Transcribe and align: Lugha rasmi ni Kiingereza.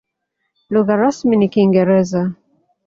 Lugha 0.71 0.95
rasmi 0.95 1.35
ni 1.37 1.47
Kiingereza. 1.53 2.21